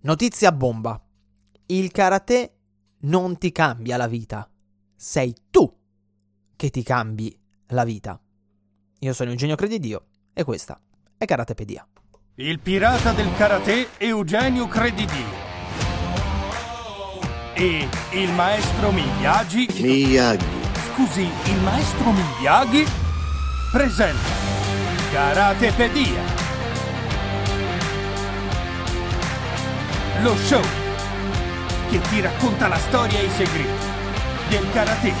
Notizia 0.00 0.52
bomba. 0.52 1.00
Il 1.66 1.90
karate 1.90 2.54
non 3.00 3.36
ti 3.36 3.50
cambia 3.50 3.96
la 3.96 4.06
vita. 4.06 4.48
Sei 4.94 5.34
tu 5.50 5.76
che 6.54 6.70
ti 6.70 6.84
cambi 6.84 7.36
la 7.68 7.82
vita. 7.82 8.20
Io 9.00 9.12
sono 9.12 9.30
Eugenio 9.30 9.56
Credidio 9.56 10.06
e 10.32 10.44
questa 10.44 10.80
è 11.16 11.24
Karatepedia. 11.24 11.84
Il 12.36 12.60
pirata 12.60 13.10
del 13.12 13.34
karate 13.34 13.88
Eugenio 13.98 14.68
Credidio. 14.68 15.46
E 17.54 17.88
il 18.12 18.32
maestro 18.34 18.92
Miyagi. 18.92 19.66
Miyagi. 19.80 20.46
Scusi, 20.92 21.22
il 21.22 21.60
maestro 21.62 22.12
Miyagi 22.12 22.84
presenta 23.72 24.28
Karatepedia. 25.10 26.37
Lo 30.22 30.34
show 30.34 30.62
che 31.88 32.00
ti 32.00 32.20
racconta 32.20 32.66
la 32.66 32.76
storia 32.76 33.20
e 33.20 33.26
i 33.26 33.30
segreti 33.30 33.86
del 34.48 34.70
karate. 34.72 35.12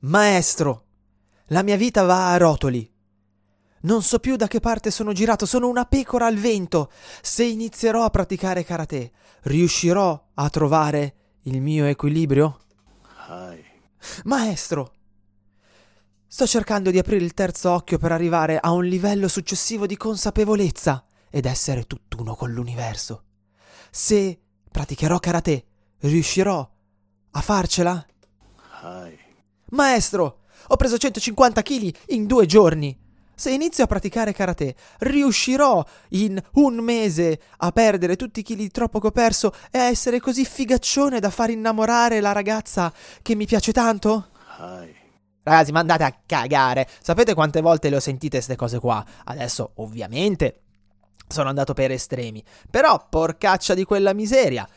Maestro, 0.00 0.84
la 1.46 1.62
mia 1.62 1.76
vita 1.76 2.02
va 2.02 2.32
a 2.32 2.36
rotoli. 2.38 2.90
Non 3.82 4.02
so 4.02 4.18
più 4.18 4.34
da 4.34 4.48
che 4.48 4.58
parte 4.58 4.90
sono 4.90 5.12
girato, 5.12 5.46
sono 5.46 5.68
una 5.68 5.84
pecora 5.84 6.26
al 6.26 6.36
vento. 6.36 6.90
Se 7.22 7.44
inizierò 7.44 8.02
a 8.02 8.10
praticare 8.10 8.64
karate, 8.64 9.12
riuscirò 9.42 10.30
a 10.34 10.50
trovare 10.50 11.14
il 11.42 11.60
mio 11.62 11.84
equilibrio? 11.84 12.58
Maestro, 14.24 14.92
sto 16.26 16.46
cercando 16.46 16.90
di 16.90 16.98
aprire 16.98 17.24
il 17.24 17.34
terzo 17.34 17.70
occhio 17.70 17.98
per 17.98 18.12
arrivare 18.12 18.58
a 18.58 18.70
un 18.70 18.84
livello 18.84 19.28
successivo 19.28 19.86
di 19.86 19.96
consapevolezza 19.96 21.04
ed 21.30 21.44
essere 21.44 21.84
tutt'uno 21.84 22.34
con 22.34 22.50
l'universo. 22.52 23.24
Se 23.90 24.38
praticherò 24.70 25.18
karate, 25.18 25.64
riuscirò 25.98 26.70
a 27.30 27.40
farcela? 27.40 28.06
Maestro, 29.70 30.40
ho 30.68 30.76
preso 30.76 30.96
150 30.96 31.62
kg 31.62 31.94
in 32.08 32.26
due 32.26 32.46
giorni. 32.46 32.98
Se 33.38 33.52
inizio 33.52 33.84
a 33.84 33.86
praticare 33.86 34.32
karate, 34.32 34.74
riuscirò 34.98 35.84
in 36.08 36.42
un 36.54 36.74
mese 36.78 37.40
a 37.58 37.70
perdere 37.70 38.16
tutti 38.16 38.40
i 38.40 38.42
chili 38.42 38.68
troppo 38.68 38.98
che 38.98 39.06
ho 39.06 39.12
perso 39.12 39.54
e 39.70 39.78
a 39.78 39.84
essere 39.84 40.18
così 40.18 40.44
figaccione 40.44 41.20
da 41.20 41.30
far 41.30 41.50
innamorare 41.50 42.18
la 42.18 42.32
ragazza 42.32 42.92
che 43.22 43.36
mi 43.36 43.46
piace 43.46 43.70
tanto? 43.70 44.30
Hai. 44.56 44.92
Ragazzi, 45.44 45.70
ma 45.70 45.78
andate 45.78 46.02
a 46.02 46.18
cagare. 46.26 46.88
Sapete 47.00 47.34
quante 47.34 47.60
volte 47.60 47.90
le 47.90 47.96
ho 47.96 48.00
sentite 48.00 48.38
queste 48.38 48.56
cose 48.56 48.80
qua? 48.80 49.06
Adesso, 49.26 49.70
ovviamente, 49.76 50.62
sono 51.28 51.48
andato 51.48 51.74
per 51.74 51.92
estremi. 51.92 52.42
Però, 52.68 53.06
porcaccia 53.08 53.74
di 53.74 53.84
quella 53.84 54.14
miseria. 54.14 54.68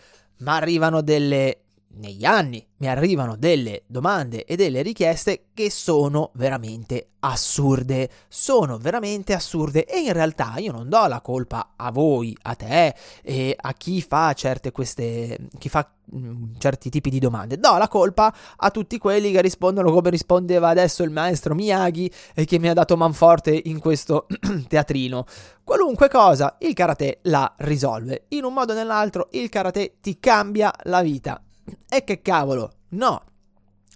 Ma 0.41 0.57
arrivano 0.57 1.01
delle 1.01 1.63
negli 1.95 2.25
anni 2.25 2.65
mi 2.77 2.87
arrivano 2.87 3.35
delle 3.35 3.83
domande 3.87 4.45
e 4.45 4.55
delle 4.55 4.81
richieste 4.81 5.47
che 5.53 5.69
sono 5.69 6.31
veramente 6.33 7.09
assurde, 7.19 8.09
sono 8.27 8.77
veramente 8.77 9.33
assurde 9.33 9.85
e 9.85 9.99
in 9.99 10.13
realtà 10.13 10.55
io 10.57 10.71
non 10.71 10.89
do 10.89 11.05
la 11.05 11.21
colpa 11.21 11.73
a 11.75 11.91
voi, 11.91 12.35
a 12.43 12.55
te 12.55 12.95
e 13.21 13.55
a 13.59 13.73
chi 13.73 14.01
fa 14.01 14.33
certe 14.33 14.71
queste 14.71 15.37
chi 15.59 15.69
fa 15.69 15.87
mh, 16.05 16.57
certi 16.57 16.89
tipi 16.89 17.11
di 17.11 17.19
domande, 17.19 17.59
do 17.59 17.77
la 17.77 17.87
colpa 17.87 18.33
a 18.55 18.71
tutti 18.71 18.97
quelli 18.97 19.31
che 19.31 19.41
rispondono 19.41 19.91
come 19.91 20.09
rispondeva 20.09 20.69
adesso 20.69 21.03
il 21.03 21.11
maestro 21.11 21.53
Miyagi 21.53 22.11
e 22.33 22.45
che 22.45 22.57
mi 22.57 22.69
ha 22.69 22.73
dato 22.73 22.97
manforte 22.97 23.59
in 23.65 23.79
questo 23.79 24.25
teatrino. 24.67 25.25
Qualunque 25.63 26.09
cosa, 26.09 26.57
il 26.59 26.73
karate 26.73 27.19
la 27.23 27.53
risolve. 27.57 28.25
In 28.29 28.43
un 28.43 28.53
modo 28.53 28.73
o 28.73 28.75
nell'altro 28.75 29.27
il 29.31 29.49
karate 29.49 29.97
ti 30.01 30.17
cambia 30.19 30.73
la 30.83 31.01
vita. 31.01 31.41
E 31.89 32.03
che 32.03 32.21
cavolo, 32.21 32.71
no, 32.89 33.21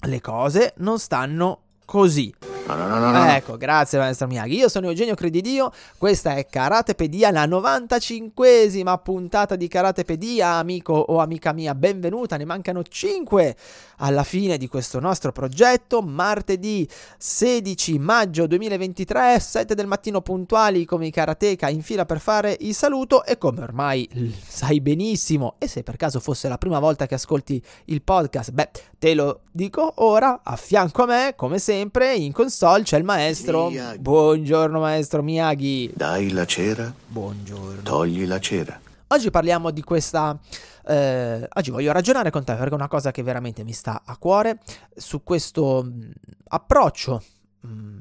le 0.01 0.21
cose 0.21 0.73
non 0.77 0.99
stanno 0.99 1.61
così. 1.85 2.33
No, 2.67 2.73
no, 2.75 2.87
no, 2.87 3.11
no. 3.11 3.25
Ecco, 3.27 3.57
grazie 3.57 3.99
maestro 3.99 4.25
Miyagi. 4.25 4.55
Io 4.55 4.69
sono 4.69 4.87
Eugenio 4.87 5.13
Credidio, 5.13 5.71
questa 5.99 6.33
è 6.33 6.47
Karatepedia, 6.47 7.29
la 7.29 7.45
95esima 7.45 8.99
puntata 9.03 9.55
di 9.55 9.67
Karatepedia, 9.67 10.53
amico 10.53 10.93
o 10.93 11.19
amica 11.19 11.53
mia, 11.53 11.75
benvenuta, 11.75 12.37
ne 12.37 12.45
mancano 12.45 12.81
5 12.81 13.55
alla 13.97 14.23
fine 14.23 14.57
di 14.57 14.67
questo 14.67 14.99
nostro 14.99 15.31
progetto, 15.31 16.01
martedì 16.01 16.89
16 17.17 17.99
maggio 17.99 18.47
2023, 18.47 19.39
7 19.39 19.75
del 19.75 19.85
mattino 19.85 20.21
puntuali 20.21 20.85
come 20.85 21.05
i 21.05 21.11
karateka 21.11 21.69
in 21.69 21.83
fila 21.83 22.05
per 22.05 22.19
fare 22.19 22.57
il 22.61 22.73
saluto 22.73 23.23
e 23.25 23.37
come 23.37 23.61
ormai 23.61 24.09
sai 24.45 24.81
benissimo, 24.81 25.55
e 25.59 25.67
se 25.67 25.83
per 25.83 25.97
caso 25.97 26.19
fosse 26.19 26.47
la 26.47 26.57
prima 26.57 26.79
volta 26.79 27.05
che 27.05 27.13
ascolti 27.13 27.61
il 27.85 28.01
podcast, 28.01 28.51
beh, 28.51 28.69
te 28.97 29.13
lo 29.13 29.41
dico 29.51 29.93
ora, 29.97 30.41
a 30.43 30.55
fianco 30.55 31.03
a 31.03 31.05
me, 31.05 31.33
come 31.35 31.59
sempre, 31.59 32.15
in 32.15 32.31
console 32.55 32.83
c'è 32.83 32.97
il 32.97 33.03
maestro. 33.03 33.67
Miyagi. 33.69 33.99
Buongiorno 33.99 34.79
maestro 34.79 35.21
Miyagi. 35.21 35.91
Dai 35.93 36.31
la 36.31 36.45
cera, 36.45 36.93
Buongiorno. 37.07 37.81
togli 37.81 38.25
la 38.25 38.39
cera. 38.39 38.79
Oggi 39.07 39.29
parliamo 39.29 39.71
di 39.71 39.81
questa. 39.83 40.39
eh, 40.87 41.47
oggi 41.53 41.71
voglio 41.71 41.91
ragionare 41.91 42.29
con 42.31 42.45
te 42.45 42.53
perché 42.53 42.69
è 42.71 42.73
una 42.73 42.87
cosa 42.87 43.11
che 43.11 43.23
veramente 43.23 43.63
mi 43.65 43.73
sta 43.73 44.03
a 44.05 44.15
cuore 44.17 44.59
su 44.95 45.21
questo 45.23 45.83
mh, 45.83 46.11
approccio 46.47 47.21
mh, 47.59 47.97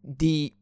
di. 0.00 0.52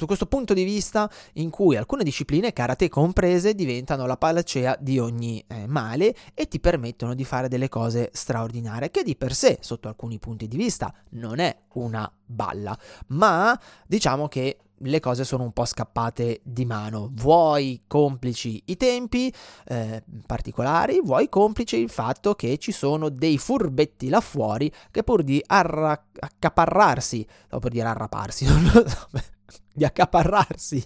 Su 0.00 0.06
questo 0.06 0.24
punto 0.24 0.54
di 0.54 0.64
vista 0.64 1.10
in 1.34 1.50
cui 1.50 1.76
alcune 1.76 2.04
discipline, 2.04 2.54
karate 2.54 2.88
comprese, 2.88 3.54
diventano 3.54 4.06
la 4.06 4.16
panacea 4.16 4.74
di 4.80 4.98
ogni 4.98 5.44
eh, 5.46 5.66
male 5.66 6.16
e 6.32 6.48
ti 6.48 6.58
permettono 6.58 7.14
di 7.14 7.22
fare 7.22 7.48
delle 7.48 7.68
cose 7.68 8.08
straordinarie, 8.10 8.90
che 8.90 9.02
di 9.02 9.14
per 9.14 9.34
sé, 9.34 9.58
sotto 9.60 9.88
alcuni 9.88 10.18
punti 10.18 10.48
di 10.48 10.56
vista, 10.56 10.90
non 11.10 11.38
è 11.38 11.54
una 11.74 12.10
balla, 12.24 12.74
ma 13.08 13.60
diciamo 13.86 14.26
che 14.28 14.60
le 14.78 15.00
cose 15.00 15.24
sono 15.24 15.42
un 15.42 15.52
po' 15.52 15.66
scappate 15.66 16.40
di 16.44 16.64
mano. 16.64 17.10
Vuoi 17.12 17.82
complici 17.86 18.62
i 18.68 18.78
tempi 18.78 19.30
eh, 19.66 20.02
particolari, 20.24 21.02
vuoi 21.02 21.28
complici 21.28 21.76
il 21.76 21.90
fatto 21.90 22.34
che 22.34 22.56
ci 22.56 22.72
sono 22.72 23.10
dei 23.10 23.36
furbetti 23.36 24.08
là 24.08 24.22
fuori 24.22 24.72
che 24.90 25.02
pur 25.02 25.22
di 25.22 25.42
arra- 25.46 26.06
accaparrarsi, 26.18 27.26
dopo 27.50 27.68
di 27.68 27.82
arraparsi, 27.82 28.46
non 28.48 28.62
lo 28.72 28.88
so, 28.88 29.08
di 29.72 29.84
accaparrarsi 29.84 30.84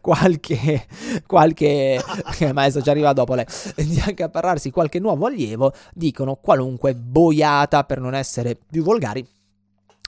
qualche, 0.00 0.86
qualche 1.26 2.00
eh, 2.38 2.52
maestro 2.52 2.82
ci 2.82 2.90
arriva 2.90 3.12
dopo 3.12 3.34
lei, 3.34 3.46
di 3.76 4.00
accaparrarsi 4.04 4.70
qualche 4.70 4.98
nuovo 4.98 5.26
allievo, 5.26 5.72
dicono 5.92 6.36
qualunque 6.36 6.94
boiata 6.94 7.84
per 7.84 8.00
non 8.00 8.14
essere 8.14 8.56
più 8.56 8.82
volgari 8.82 9.26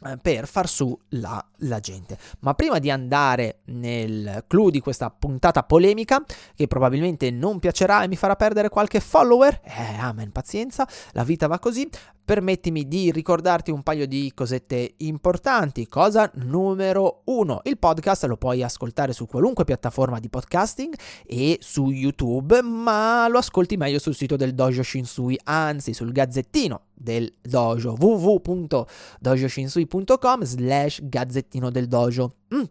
eh, 0.05 0.19
per 0.21 0.47
far 0.47 0.69
su 0.69 0.97
la, 1.11 1.43
la 1.61 1.81
gente. 1.81 2.19
Ma 2.41 2.55
prima 2.55 2.79
di 2.79 2.91
andare 2.91 3.61
nel 3.67 4.45
clou 4.47 4.71
di 4.71 4.81
questa 4.81 5.11
puntata 5.11 5.63
polemica, 5.63 6.23
che 6.55 6.67
probabilmente 6.67 7.31
non 7.31 7.59
piacerà 7.59 8.03
e 8.03 8.09
mi 8.09 8.17
farà 8.17 8.37
perdere 8.37 8.69
qualche 8.69 9.01
follower, 9.01 9.61
eh, 9.65 9.97
amen, 9.99 10.33
pazienza, 10.33 10.87
la 11.13 11.25
vita 11.25 11.47
va 11.47 11.59
così, 11.59 11.89
permettimi 12.27 12.89
di 12.89 13.13
ricordarti 13.13 13.71
un 13.71 13.85
paio 13.85 14.07
di 14.07 14.33
cosette 14.35 14.95
importanti. 14.99 15.87
Cosa 15.87 16.29
numero 16.35 17.23
uno, 17.27 17.61
il 17.65 17.79
podcast 17.79 18.25
lo 18.25 18.37
puoi 18.37 18.65
ascoltare 18.65 19.13
su 19.13 19.27
qualunque 19.27 19.65
piattaforma 19.65 20.19
di 20.19 20.29
podcasting 20.29 20.93
e 21.25 21.59
su 21.61 21.91
YouTube, 21.91 22.61
ma 22.63 23.29
lo 23.29 23.39
ascolti 23.39 23.77
meglio 23.77 24.01
sul 24.01 24.17
sito 24.17 24.35
del 24.35 24.55
Dojo 24.55 24.83
Shinsui, 24.83 25.39
anzi 25.45 25.95
sul 25.95 26.11
gazzettino 26.11 26.81
del 26.97 27.33
dojo 27.43 27.95
www.dojoshinsui.com 27.99 30.43
slash 30.43 31.01
gazzettino 31.03 31.46
del 31.51 31.89
dojo 31.89 32.35
mm, 32.55 32.63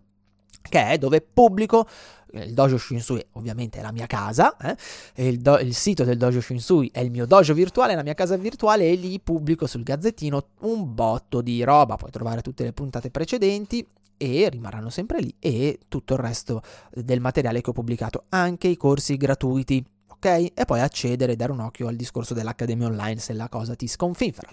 che 0.61 0.89
è 0.89 0.97
dove 0.97 1.21
pubblico 1.21 1.87
eh, 2.31 2.43
il 2.43 2.53
dojo 2.53 2.77
Shinsui 2.77 3.25
ovviamente 3.33 3.79
è 3.79 3.81
la 3.81 3.91
mia 3.91 4.07
casa 4.07 4.55
eh, 4.57 5.27
il, 5.27 5.39
do- 5.39 5.59
il 5.59 5.73
sito 5.73 6.03
del 6.03 6.17
dojo 6.17 6.41
Shinsui 6.41 6.89
è 6.93 6.99
il 6.99 7.11
mio 7.11 7.25
dojo 7.25 7.53
virtuale, 7.53 7.95
la 7.95 8.03
mia 8.03 8.13
casa 8.13 8.37
virtuale 8.37 8.89
e 8.89 8.95
lì 8.95 9.19
pubblico 9.19 9.67
sul 9.67 9.83
gazzettino 9.83 10.47
un 10.61 10.93
botto 10.93 11.41
di 11.41 11.63
roba 11.63 11.95
puoi 11.95 12.11
trovare 12.11 12.41
tutte 12.41 12.63
le 12.63 12.73
puntate 12.73 13.09
precedenti 13.09 13.85
e 14.17 14.49
rimarranno 14.49 14.89
sempre 14.89 15.19
lì 15.19 15.33
e 15.39 15.79
tutto 15.87 16.13
il 16.13 16.19
resto 16.19 16.61
del 16.93 17.19
materiale 17.19 17.61
che 17.61 17.69
ho 17.69 17.73
pubblicato 17.73 18.25
anche 18.29 18.67
i 18.67 18.77
corsi 18.77 19.17
gratuiti 19.17 19.85
ok? 20.07 20.51
E 20.53 20.65
poi 20.65 20.79
accedere 20.79 21.33
e 21.33 21.35
dare 21.35 21.51
un 21.51 21.59
occhio 21.59 21.87
al 21.87 21.95
discorso 21.95 22.33
dell'Accademia 22.33 22.87
Online 22.87 23.19
se 23.19 23.33
la 23.33 23.49
cosa 23.49 23.75
ti 23.75 23.87
sconfinfera. 23.87 24.49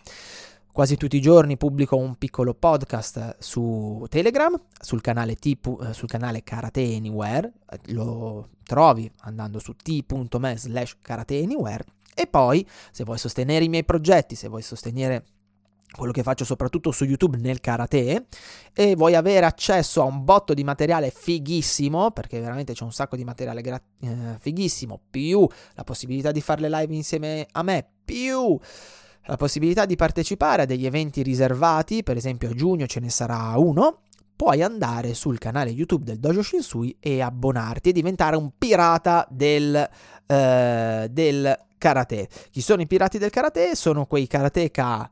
Quasi 0.73 0.97
tutti 0.97 1.19
i 1.19 1.21
giorni 1.21 1.59
pubblico 1.59 1.99
un 1.99 2.15
piccolo 2.17 2.55
podcast 2.55 3.37
su 3.41 4.07
Telegram, 4.09 4.59
sul 4.81 5.03
canale, 5.03 5.35
T, 5.35 5.59
eh, 5.83 5.93
sul 5.93 6.09
canale 6.09 6.43
Karate 6.43 6.95
Anywhere, 6.97 7.53
lo 7.89 8.49
trovi 8.65 9.11
andando 9.19 9.59
su 9.59 9.77
t.me 9.77 10.57
slash 10.57 10.97
Karate 11.03 11.43
Anywhere. 11.43 11.85
E 12.15 12.27
poi 12.27 12.67
se 12.91 13.05
vuoi 13.05 13.19
sostenere 13.19 13.67
i 13.67 13.69
miei 13.69 13.85
progetti, 13.85 14.35
se 14.35 14.49
vuoi 14.49 14.63
sostenere 14.63 15.27
quello 15.95 16.11
che 16.11 16.23
faccio 16.23 16.47
soprattutto 16.47 16.91
su 16.91 17.05
YouTube 17.05 17.37
nel 17.37 17.61
karate 17.61 18.29
e 18.73 18.97
vuoi 18.97 19.15
avere 19.15 19.45
accesso 19.45 20.01
a 20.01 20.05
un 20.05 20.25
botto 20.25 20.55
di 20.55 20.65
materiale 20.65 21.11
fighissimo, 21.11 22.13
perché 22.13 22.41
veramente 22.41 22.73
c'è 22.73 22.85
un 22.85 22.93
sacco 22.93 23.17
di 23.17 23.25
materiale 23.25 23.61
gra- 23.61 23.83
eh, 24.01 24.37
fighissimo, 24.39 24.99
più 25.11 25.47
la 25.75 25.85
possibilità 25.85 26.33
di 26.33 26.41
fare 26.41 26.63
le 26.63 26.71
live 26.71 26.95
insieme 26.95 27.47
a 27.53 27.63
me, 27.63 27.87
più 28.03 28.59
la 29.27 29.37
possibilità 29.37 29.87
di 29.87 29.97
partecipare 29.97 30.63
a 30.63 30.67
degli 30.67 30.87
eventi 30.87 31.23
riservati, 31.23 32.03
per 32.03 32.17
esempio 32.17 32.51
a 32.51 32.55
giugno 32.55 32.87
ce 32.87 33.01
ne 33.01 33.11
sarà 33.11 33.53
uno, 33.57 34.01
puoi 34.35 34.63
andare 34.63 35.15
sul 35.15 35.39
canale 35.39 35.71
YouTube 35.71 36.05
del 36.05 36.19
Dojo 36.19 36.43
Shinsui 36.43 36.97
e 36.99 37.21
abbonarti 37.21 37.91
e 37.91 37.93
diventare 37.93 38.37
un 38.37 38.51
pirata 38.59 39.27
del, 39.31 39.89
eh, 40.27 41.09
del 41.11 41.59
karate. 41.79 42.29
Chi 42.51 42.61
sono 42.61 42.83
i 42.83 42.87
pirati 42.87 43.19
del 43.19 43.31
karate? 43.31 43.77
Sono 43.77 44.07
quei 44.07 44.27
karateka 44.27 45.09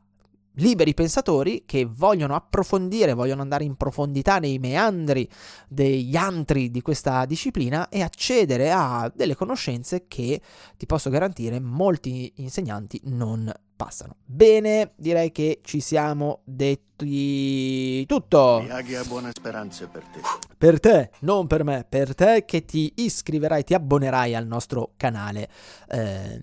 liberi 0.55 0.93
pensatori 0.93 1.63
che 1.65 1.85
vogliono 1.85 2.35
approfondire, 2.35 3.13
vogliono 3.13 3.41
andare 3.41 3.63
in 3.63 3.75
profondità 3.75 4.39
nei 4.39 4.59
meandri 4.59 5.29
degli 5.67 6.15
antri 6.17 6.69
di 6.69 6.81
questa 6.81 7.25
disciplina 7.25 7.87
e 7.87 8.01
accedere 8.01 8.71
a 8.71 9.09
delle 9.15 9.35
conoscenze 9.35 10.07
che 10.07 10.41
ti 10.75 10.85
posso 10.85 11.09
garantire 11.09 11.59
molti 11.59 12.33
insegnanti 12.37 12.99
non 13.05 13.49
passano. 13.83 14.17
Bene, 14.23 14.93
direi 14.95 15.31
che 15.31 15.61
ci 15.63 15.79
siamo 15.79 16.41
detti 16.43 18.05
tutto. 18.05 18.59
Miyagi 18.61 18.93
ha 18.93 19.03
buone 19.03 19.31
speranze 19.33 19.87
per 19.87 20.03
te. 20.03 20.19
Per 20.55 20.79
te, 20.79 21.09
non 21.21 21.47
per 21.47 21.63
me, 21.63 21.83
per 21.89 22.13
te 22.13 22.45
che 22.45 22.63
ti 22.63 22.93
iscriverai, 22.97 23.63
ti 23.63 23.73
abbonerai 23.73 24.35
al 24.35 24.45
nostro 24.45 24.93
canale 24.97 25.49
eh, 25.87 26.39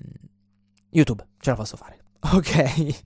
YouTube. 0.91 1.29
Ce 1.39 1.51
la 1.51 1.57
posso 1.57 1.77
fare. 1.77 2.01
Ok. 2.35 3.05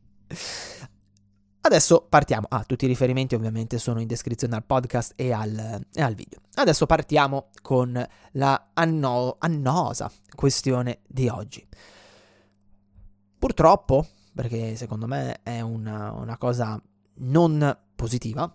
Adesso 1.65 2.07
partiamo. 2.09 2.47
Ah, 2.49 2.65
tutti 2.65 2.87
i 2.87 2.89
riferimenti 2.89 3.35
ovviamente 3.35 3.79
sono 3.79 4.01
in 4.01 4.07
descrizione 4.07 4.57
al 4.57 4.65
podcast 4.65 5.13
e 5.15 5.31
al, 5.31 5.85
e 5.93 6.01
al 6.01 6.15
video. 6.15 6.41
Adesso 6.55 6.87
partiamo 6.87 7.51
con 7.61 8.05
la 8.33 8.71
anno, 8.73 9.37
annosa 9.39 10.11
questione 10.35 11.03
di 11.07 11.29
oggi. 11.29 11.65
Purtroppo, 13.39 14.07
perché 14.35 14.77
secondo 14.77 15.07
me 15.07 15.41
è 15.43 15.61
una, 15.61 16.13
una 16.13 16.37
cosa 16.39 16.81
non 17.15 17.79
positiva, 17.95 18.53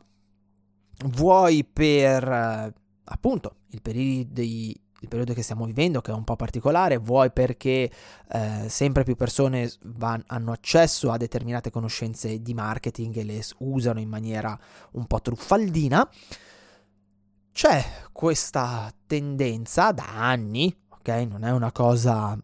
vuoi 1.05 1.63
per 1.63 2.73
appunto 3.03 3.55
il 3.69 3.81
periodo 3.81 4.41
di 4.41 4.79
il 5.01 5.07
periodo 5.07 5.33
che 5.33 5.43
stiamo 5.43 5.65
vivendo, 5.65 6.01
che 6.01 6.11
è 6.11 6.13
un 6.15 6.23
po' 6.23 6.35
particolare, 6.35 6.97
vuoi 6.97 7.31
perché 7.31 7.91
eh, 8.31 8.65
sempre 8.67 9.03
più 9.03 9.15
persone 9.15 9.71
van, 9.83 10.23
hanno 10.27 10.51
accesso 10.51 11.11
a 11.11 11.17
determinate 11.17 11.69
conoscenze 11.69 12.41
di 12.41 12.53
marketing 12.53 13.17
e 13.17 13.23
le 13.23 13.43
usano 13.59 13.99
in 13.99 14.09
maniera 14.09 14.57
un 14.93 15.05
po' 15.05 15.21
truffaldina, 15.21 16.09
c'è 17.51 17.83
questa 18.11 18.91
tendenza 19.05 19.91
da 19.91 20.07
anni, 20.07 20.75
ok? 20.89 21.07
Non 21.29 21.43
è 21.43 21.51
una 21.51 21.71
cosa 21.71 22.35
mh, 22.35 22.39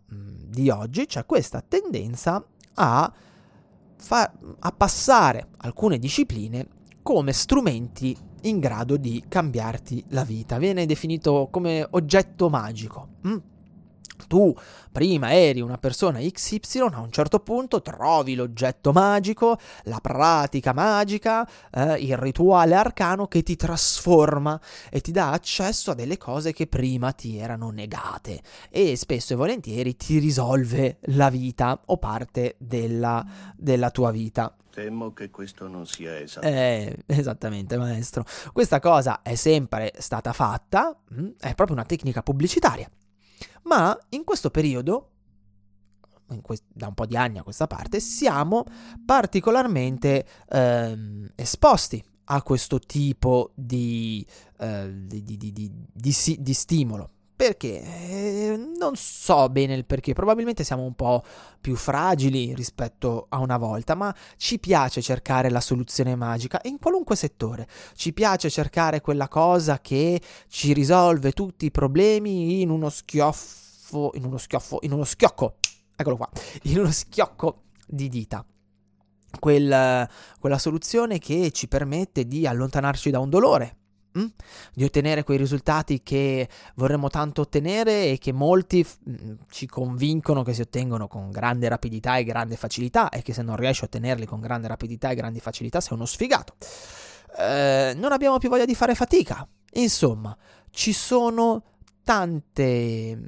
di 0.45 0.69
oggi, 0.69 1.05
c'è 1.05 1.25
questa 1.25 1.61
tendenza 1.61 2.43
a, 2.75 3.11
fa- 3.97 4.33
a 4.59 4.71
passare 4.71 5.49
alcune 5.57 5.97
discipline 5.97 6.67
come 7.01 7.33
strumenti 7.33 8.15
in 8.43 8.59
grado 8.59 8.97
di 8.97 9.23
cambiarti 9.27 10.05
la 10.09 10.23
vita. 10.23 10.57
Viene 10.57 10.85
definito 10.85 11.47
come 11.51 11.85
oggetto 11.91 12.49
magico. 12.49 13.07
Mm? 13.27 13.37
Tu 14.27 14.55
prima 14.91 15.33
eri 15.33 15.61
una 15.61 15.77
persona 15.77 16.19
XY, 16.19 16.79
a 16.91 16.99
un 16.99 17.11
certo 17.11 17.39
punto 17.39 17.81
trovi 17.81 18.35
l'oggetto 18.35 18.91
magico, 18.91 19.57
la 19.83 19.99
pratica 20.01 20.73
magica, 20.73 21.47
eh, 21.71 21.95
il 21.95 22.17
rituale 22.17 22.75
arcano 22.75 23.27
che 23.27 23.43
ti 23.43 23.55
trasforma 23.55 24.59
e 24.89 25.01
ti 25.01 25.11
dà 25.11 25.31
accesso 25.31 25.91
a 25.91 25.95
delle 25.95 26.17
cose 26.17 26.53
che 26.53 26.67
prima 26.67 27.11
ti 27.11 27.37
erano 27.37 27.71
negate 27.71 28.41
e 28.69 28.95
spesso 28.95 29.33
e 29.33 29.35
volentieri 29.35 29.95
ti 29.95 30.19
risolve 30.19 30.97
la 31.07 31.29
vita 31.29 31.81
o 31.85 31.97
parte 31.97 32.55
della, 32.59 33.25
della 33.55 33.89
tua 33.89 34.11
vita. 34.11 34.55
Temo 34.73 35.13
che 35.13 35.29
questo 35.29 35.67
non 35.67 35.85
sia 35.85 36.19
esatto. 36.19 36.47
Eh, 36.47 37.03
esattamente, 37.05 37.77
maestro. 37.77 38.25
Questa 38.51 38.79
cosa 38.79 39.21
è 39.21 39.35
sempre 39.35 39.93
stata 39.99 40.33
fatta, 40.33 40.97
mm, 41.13 41.27
è 41.39 41.53
proprio 41.53 41.75
una 41.75 41.85
tecnica 41.85 42.23
pubblicitaria. 42.23 42.89
Ma 43.63 43.97
in 44.09 44.23
questo 44.23 44.49
periodo, 44.49 45.09
in 46.29 46.41
que- 46.41 46.59
da 46.67 46.87
un 46.87 46.93
po' 46.93 47.05
di 47.05 47.17
anni 47.17 47.37
a 47.37 47.43
questa 47.43 47.67
parte, 47.67 47.99
siamo 47.99 48.63
particolarmente 49.05 50.25
ehm, 50.49 51.31
esposti 51.35 52.03
a 52.25 52.41
questo 52.41 52.79
tipo 52.79 53.51
di, 53.55 54.25
eh, 54.59 55.07
di, 55.07 55.23
di, 55.23 55.71
di 55.93 56.53
stimolo 56.53 57.09
perché? 57.35 57.81
Eh, 57.81 58.73
non 58.77 58.95
so 58.95 59.49
bene 59.49 59.73
il 59.73 59.85
perché, 59.85 60.13
probabilmente 60.13 60.63
siamo 60.63 60.83
un 60.83 60.93
po' 60.93 61.23
più 61.59 61.75
fragili 61.75 62.53
rispetto 62.53 63.25
a 63.29 63.39
una 63.39 63.57
volta, 63.57 63.95
ma 63.95 64.13
ci 64.37 64.59
piace 64.59 65.01
cercare 65.01 65.49
la 65.49 65.59
soluzione 65.59 66.15
magica 66.15 66.59
in 66.63 66.79
qualunque 66.79 67.15
settore. 67.15 67.67
Ci 67.95 68.13
piace 68.13 68.49
cercare 68.49 69.01
quella 69.01 69.27
cosa 69.27 69.79
che 69.79 70.21
ci 70.47 70.73
risolve 70.73 71.31
tutti 71.31 71.65
i 71.65 71.71
problemi 71.71 72.61
in 72.61 72.69
uno 72.69 72.89
schioffo, 72.89 74.11
in 74.13 74.25
uno 74.25 74.37
schioffo, 74.37 74.79
in 74.81 74.91
uno 74.91 75.03
schiocco, 75.03 75.55
eccolo 75.95 76.17
qua, 76.17 76.29
in 76.63 76.79
uno 76.79 76.91
schiocco 76.91 77.63
di 77.87 78.09
dita. 78.09 78.45
Quel, 79.39 80.07
quella 80.39 80.57
soluzione 80.59 81.17
che 81.17 81.51
ci 81.51 81.67
permette 81.67 82.27
di 82.27 82.45
allontanarci 82.45 83.09
da 83.09 83.19
un 83.19 83.29
dolore, 83.29 83.77
Mm? 84.15 84.25
di 84.75 84.83
ottenere 84.83 85.23
quei 85.23 85.39
risultati 85.39 86.03
che 86.03 86.47
vorremmo 86.75 87.09
tanto 87.09 87.41
ottenere 87.41 88.11
e 88.11 88.19
che 88.19 88.31
molti 88.31 88.83
f- 88.83 88.99
mm, 89.09 89.33
ci 89.49 89.65
convincono 89.65 90.43
che 90.43 90.53
si 90.53 90.61
ottengono 90.61 91.07
con 91.07 91.31
grande 91.31 91.67
rapidità 91.67 92.17
e 92.17 92.23
grande 92.23 92.55
facilità 92.55 93.09
e 93.09 93.23
che 93.23 93.33
se 93.33 93.41
non 93.41 93.55
riesci 93.55 93.81
a 93.81 93.85
ottenerli 93.85 94.27
con 94.27 94.39
grande 94.39 94.67
rapidità 94.67 95.09
e 95.09 95.15
grande 95.15 95.39
facilità 95.39 95.81
sei 95.81 95.97
uno 95.97 96.05
sfigato. 96.05 96.53
Eh, 97.39 97.93
non 97.95 98.11
abbiamo 98.11 98.37
più 98.37 98.49
voglia 98.49 98.65
di 98.65 98.75
fare 98.75 98.93
fatica. 98.93 99.47
Insomma, 99.73 100.37
ci 100.69 100.93
sono 100.93 101.63
tante, 102.03 103.19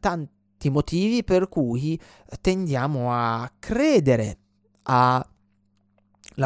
tanti 0.00 0.70
motivi 0.70 1.24
per 1.24 1.48
cui 1.48 2.00
tendiamo 2.40 3.12
a 3.12 3.50
credere 3.58 4.38
alla 4.84 5.26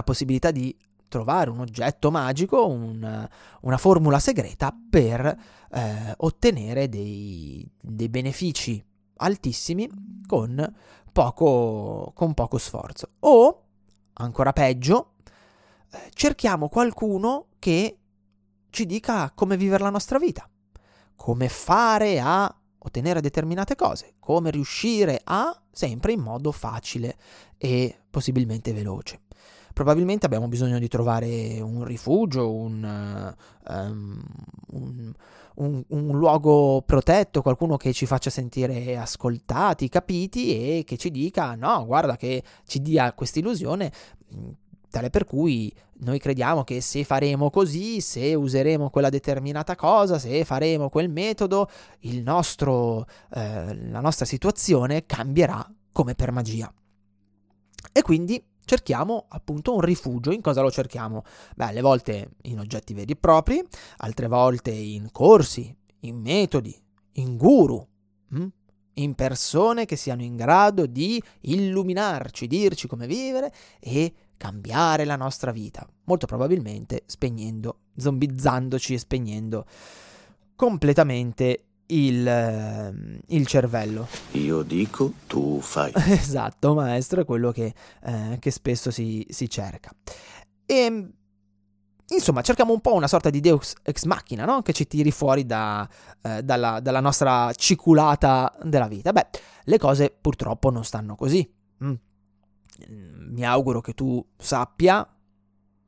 possibilità 0.05 0.51
di 0.51 0.77
trovare 1.11 1.51
un 1.51 1.59
oggetto 1.59 2.11
magico, 2.11 2.67
un, 2.67 3.29
una 3.61 3.77
formula 3.77 4.19
segreta 4.19 4.75
per 4.89 5.39
eh, 5.71 6.15
ottenere 6.19 6.89
dei, 6.89 7.69
dei, 7.79 8.09
benefici 8.09 8.83
altissimi 9.17 9.91
con 10.27 10.75
poco, 11.13 12.13
con 12.15 12.33
poco 12.33 12.57
sforzo. 12.57 13.11
O, 13.21 13.65
ancora 14.15 14.53
peggio, 14.53 15.15
eh, 15.91 16.11
cerchiamo 16.15 16.69
qualcuno 16.69 17.49
che 17.59 17.99
ci 18.71 18.87
dica 18.87 19.33
come 19.35 19.59
vivere 19.59 19.83
la 19.83 19.91
nostra 19.91 20.19
vita, 20.19 20.49
come 21.17 21.49
fare 21.49 22.21
a 22.21 22.55
ottenere 22.83 23.21
determinate 23.21 23.75
cose, 23.75 24.15
come 24.21 24.51
riuscire 24.51 25.21
a 25.25 25.61
sempre 25.73 26.13
in 26.13 26.21
modo 26.21 26.53
facile 26.53 27.17
e 27.59 27.99
possibilmente 28.09 28.73
veloce 28.73 29.23
probabilmente 29.81 30.27
abbiamo 30.27 30.47
bisogno 30.47 30.79
di 30.79 30.89
trovare 30.89 31.59
un 31.63 31.85
rifugio, 31.85 32.53
un, 32.53 33.35
um, 33.67 34.23
un, 34.73 35.13
un, 35.55 35.85
un, 35.89 36.19
luogo 36.19 36.83
protetto, 36.83 37.41
qualcuno 37.41 37.79
che 37.79 37.95
ci 37.95 38.05
faccia 38.05 38.29
sentire 38.29 38.99
ascoltati, 38.99 39.89
capiti 39.89 40.51
e 40.55 40.85
che 40.85 40.99
ci 40.99 41.11
dica 41.11 41.55
no, 41.55 41.87
guarda 41.87 42.19
che 42.19 42.43
ci 42.67 42.83
dia 42.83 43.15
questa 43.15 43.39
illusione 43.39 43.91
tale 44.91 45.09
per 45.09 45.25
cui 45.25 45.73
noi 46.01 46.19
crediamo 46.19 46.63
che 46.63 46.83
se 46.83 47.03
faremo 47.03 47.49
così, 47.49 48.03
se 48.03 48.35
useremo 48.35 48.91
quella 48.91 49.09
determinata 49.09 49.77
cosa, 49.77 50.19
se 50.19 50.45
faremo 50.45 50.91
quel 50.91 51.09
metodo, 51.09 51.71
nostro, 52.23 53.07
eh, 53.33 53.89
la 53.89 54.01
nostra 54.01 54.27
situazione 54.27 55.07
cambierà 55.07 55.67
come 55.91 56.15
per 56.15 56.33
magia. 56.33 56.71
E 57.93 58.03
quindi 58.03 58.45
cerchiamo 58.71 59.25
appunto 59.29 59.75
un 59.75 59.81
rifugio. 59.81 60.31
In 60.31 60.41
cosa 60.41 60.61
lo 60.61 60.71
cerchiamo? 60.71 61.25
Beh, 61.57 61.65
alle 61.67 61.81
volte 61.81 62.35
in 62.43 62.61
oggetti 62.61 62.95
veri 62.95 63.13
e 63.13 63.17
propri, 63.17 63.61
altre 63.97 64.29
volte 64.29 64.71
in 64.71 65.11
corsi, 65.11 65.75
in 66.01 66.21
metodi, 66.21 66.81
in 67.15 67.37
guru, 67.37 67.85
hm? 68.29 68.47
in 68.95 69.15
persone 69.17 69.87
che 69.87 69.97
siano 69.97 70.23
in 70.23 70.37
grado 70.37 70.87
di 70.87 71.21
illuminarci, 71.41 72.47
dirci 72.47 72.87
come 72.87 73.09
vivere 73.09 73.53
e 73.81 74.13
cambiare 74.37 75.05
la 75.05 75.17
nostra 75.17 75.51
vita. 75.51 75.85
Molto 76.05 76.27
probabilmente 76.27 77.03
spegnendo, 77.07 77.79
zombizzandoci 77.97 78.95
e 78.95 78.99
spegnendo 78.99 79.67
completamente 80.55 81.70
il, 81.91 82.27
eh, 82.27 83.21
il 83.27 83.47
cervello. 83.47 84.09
Io 84.33 84.63
dico, 84.63 85.13
tu 85.27 85.61
fai. 85.61 85.93
esatto, 86.07 86.75
maestro, 86.75 87.23
è 87.23 87.25
quello 87.25 87.51
che, 87.53 87.73
eh, 88.05 88.37
che 88.39 88.51
spesso 88.51 88.91
si, 88.91 89.27
si 89.29 89.49
cerca. 89.49 89.91
E 90.67 91.11
insomma, 92.09 92.43
cerchiamo 92.43 92.73
un 92.73 92.81
po' 92.81 92.95
una 92.95 93.09
sorta 93.09 93.31
di 93.31 93.41
Deus 93.41 93.75
ex 93.83 94.05
machina, 94.05 94.45
no? 94.45 94.63
Che 94.63 94.73
ci 94.73 94.87
tiri 94.87 95.11
fuori 95.11 95.47
da, 95.47 95.89
eh, 96.23 96.43
dalla, 96.43 96.81
dalla, 96.81 97.01
nostra 97.01 97.53
ciculata 97.55 98.57
della 98.63 98.89
vita. 98.89 99.13
Beh, 99.13 99.27
le 99.65 99.79
cose 99.79 100.17
purtroppo 100.19 100.71
non 100.71 100.85
stanno 100.85 101.15
così. 101.15 101.49
Mm. 101.85 101.95
Mi 103.33 103.45
auguro 103.45 103.81
che 103.81 103.93
tu 103.93 104.25
sappia, 104.37 105.07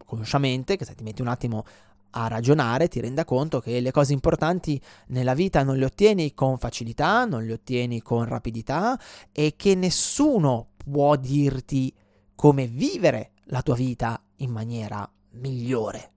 consciamente, 0.05 0.77
che 0.77 0.85
se 0.85 0.95
ti 0.95 1.03
metti 1.03 1.23
un 1.23 1.29
attimo 1.29 1.65
a 2.13 2.29
ragionare, 2.29 2.89
ti 2.89 3.01
renda 3.01 3.25
conto 3.25 3.61
che 3.61 3.81
le 3.81 3.91
cose 3.91 4.13
importanti 4.13 4.81
nella 5.09 5.35
vita 5.35 5.63
non 5.63 5.77
le 5.77 5.85
ottieni 5.85 6.35
con 6.35 6.59
facilità, 6.59 7.25
non 7.25 7.45
le 7.45 7.55
ottieni 7.55 8.03
con 8.03 8.25
rapidità 8.25 8.99
e 9.31 9.55
che 9.57 9.75
nessuno 9.75 10.69
può 10.77 11.17
dirti 11.17 11.95
come 12.35 12.67
vivere 12.67 13.33
la 13.47 13.63
tua 13.63 13.75
vita 13.75 14.21
in 14.37 14.51
maniera 14.51 15.09
migliore. 15.33 16.11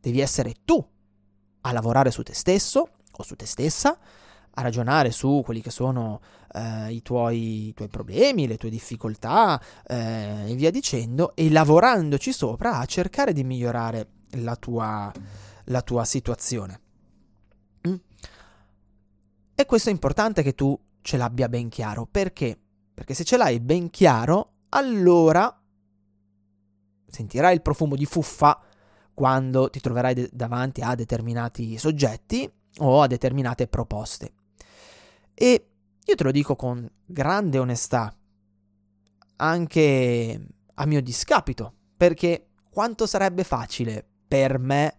Devi 0.00 0.20
essere 0.20 0.54
tu 0.64 0.84
a 1.62 1.72
lavorare 1.72 2.10
su 2.10 2.22
te 2.22 2.34
stesso 2.34 2.88
o 3.10 3.22
su 3.22 3.34
te 3.36 3.46
stessa, 3.46 3.98
a 4.56 4.62
ragionare 4.62 5.10
su 5.10 5.42
quelli 5.44 5.60
che 5.60 5.70
sono 5.70 6.20
eh, 6.52 6.92
i, 6.92 7.02
tuoi, 7.02 7.68
i, 7.68 7.74
tuoi, 7.74 7.88
problemi, 7.88 8.46
le 8.46 8.56
tue 8.56 8.70
difficoltà 8.70 9.60
eh, 9.86 10.50
e 10.50 10.54
via 10.54 10.70
dicendo, 10.70 11.34
e 11.34 11.50
lavorandoci 11.50 12.32
sopra 12.32 12.78
a 12.78 12.84
cercare 12.84 13.32
di 13.32 13.44
migliorare 13.44 14.06
la 14.36 14.56
tua, 14.56 15.12
la 15.64 15.82
tua 15.82 16.04
situazione. 16.04 16.80
Mm? 17.88 17.94
E 19.54 19.66
questo 19.66 19.88
è 19.88 19.92
importante 19.92 20.42
che 20.42 20.54
tu 20.54 20.78
ce 21.00 21.16
l'abbia 21.16 21.48
ben 21.48 21.68
chiaro. 21.68 22.06
Perché? 22.06 22.58
Perché 22.92 23.14
se 23.14 23.24
ce 23.24 23.36
l'hai 23.36 23.60
ben 23.60 23.90
chiaro, 23.90 24.52
allora 24.70 25.60
sentirai 27.06 27.54
il 27.54 27.62
profumo 27.62 27.94
di 27.94 28.06
fuffa 28.06 28.60
quando 29.12 29.70
ti 29.70 29.80
troverai 29.80 30.14
de- 30.14 30.30
davanti 30.32 30.80
a 30.80 30.94
determinati 30.94 31.78
soggetti 31.78 32.50
o 32.78 33.02
a 33.02 33.06
determinate 33.06 33.68
proposte. 33.68 34.32
E 35.32 35.68
io 36.04 36.14
te 36.14 36.24
lo 36.24 36.30
dico 36.30 36.56
con 36.56 36.88
grande 37.04 37.58
onestà, 37.58 38.14
anche 39.36 40.46
a 40.74 40.86
mio 40.86 41.00
discapito, 41.00 41.72
perché 41.96 42.48
quanto 42.70 43.06
sarebbe 43.06 43.44
facile 43.44 44.08
per 44.34 44.58
me 44.58 44.94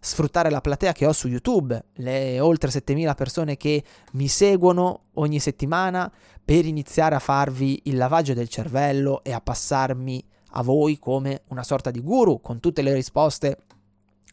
sfruttare 0.00 0.50
la 0.50 0.60
platea 0.60 0.90
che 0.90 1.06
ho 1.06 1.12
su 1.12 1.28
YouTube, 1.28 1.80
le 1.94 2.40
oltre 2.40 2.72
7000 2.72 3.14
persone 3.14 3.56
che 3.56 3.84
mi 4.14 4.26
seguono 4.26 5.02
ogni 5.14 5.38
settimana 5.38 6.10
per 6.44 6.66
iniziare 6.66 7.14
a 7.14 7.20
farvi 7.20 7.82
il 7.84 7.96
lavaggio 7.96 8.34
del 8.34 8.48
cervello 8.48 9.22
e 9.22 9.32
a 9.32 9.40
passarmi 9.40 10.24
a 10.54 10.62
voi 10.64 10.98
come 10.98 11.42
una 11.50 11.62
sorta 11.62 11.92
di 11.92 12.00
guru 12.00 12.40
con 12.40 12.58
tutte 12.58 12.82
le 12.82 12.92
risposte 12.92 13.58